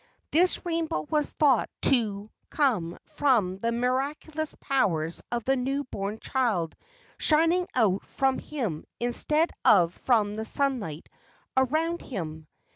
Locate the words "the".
3.59-3.71, 5.43-5.55, 10.37-10.43